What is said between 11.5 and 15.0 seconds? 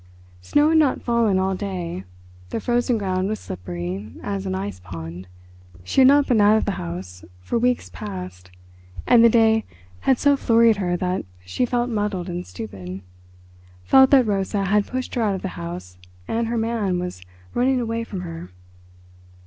felt muddled and stupid—felt that Rosa had